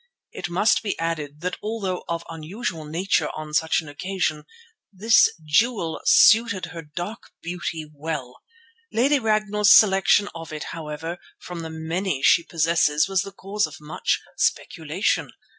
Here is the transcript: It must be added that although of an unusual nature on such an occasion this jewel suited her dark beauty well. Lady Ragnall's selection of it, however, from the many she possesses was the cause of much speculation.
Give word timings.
It 0.31 0.49
must 0.49 0.81
be 0.81 0.97
added 0.97 1.41
that 1.41 1.57
although 1.61 2.03
of 2.09 2.23
an 2.27 2.39
unusual 2.41 2.85
nature 2.85 3.29
on 3.35 3.53
such 3.53 3.81
an 3.81 3.87
occasion 3.87 4.45
this 4.91 5.29
jewel 5.45 6.01
suited 6.05 6.65
her 6.73 6.81
dark 6.81 7.29
beauty 7.43 7.87
well. 7.93 8.41
Lady 8.91 9.19
Ragnall's 9.19 9.69
selection 9.69 10.27
of 10.33 10.51
it, 10.51 10.63
however, 10.73 11.19
from 11.37 11.59
the 11.59 11.69
many 11.69 12.23
she 12.23 12.41
possesses 12.41 13.07
was 13.07 13.21
the 13.21 13.31
cause 13.31 13.67
of 13.67 13.75
much 13.79 14.19
speculation. 14.37 15.33